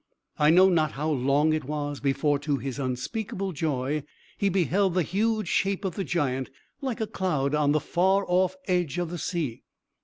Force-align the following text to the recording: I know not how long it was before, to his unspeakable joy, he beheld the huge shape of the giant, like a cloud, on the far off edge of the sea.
I 0.39 0.49
know 0.49 0.67
not 0.67 0.93
how 0.93 1.11
long 1.11 1.53
it 1.53 1.65
was 1.65 1.99
before, 1.99 2.39
to 2.39 2.57
his 2.57 2.79
unspeakable 2.79 3.51
joy, 3.51 4.01
he 4.35 4.49
beheld 4.49 4.95
the 4.95 5.03
huge 5.03 5.47
shape 5.47 5.85
of 5.85 5.93
the 5.93 6.03
giant, 6.03 6.49
like 6.81 6.99
a 7.01 7.05
cloud, 7.05 7.53
on 7.53 7.71
the 7.71 7.79
far 7.79 8.25
off 8.27 8.55
edge 8.67 8.97
of 8.97 9.11
the 9.11 9.19
sea. 9.19 9.61